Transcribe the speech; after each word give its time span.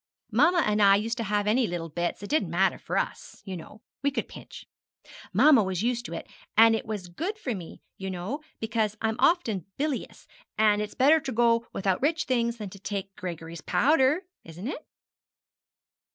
'Mamma 0.31 0.63
and 0.65 0.81
I 0.81 0.95
used 0.95 1.17
to 1.19 1.23
have 1.23 1.45
any 1.45 1.67
little 1.67 1.87
bits 1.89 2.23
it 2.23 2.29
didn't 2.31 2.49
matter 2.49 2.79
for 2.79 2.97
us, 2.97 3.39
you 3.45 3.55
know 3.55 3.83
we 4.01 4.09
could 4.09 4.27
pinch. 4.27 4.65
Mamma 5.31 5.61
was 5.61 5.83
used 5.83 6.05
to 6.05 6.13
it, 6.13 6.25
and 6.57 6.75
it 6.75 6.87
was 6.87 7.07
good 7.07 7.37
for 7.37 7.53
me, 7.53 7.83
you 7.97 8.09
know, 8.09 8.39
because 8.59 8.97
I'm 8.99 9.15
often 9.19 9.67
bilious 9.77 10.25
and 10.57 10.81
it's 10.81 10.95
better 10.95 11.19
to 11.19 11.31
go 11.31 11.67
without 11.71 12.01
rich 12.01 12.23
things 12.23 12.57
than 12.57 12.71
to 12.71 12.79
take 12.79 13.15
Gregory's 13.15 13.61
powder, 13.61 14.23
isn't 14.43 14.67
it?' 14.67 14.83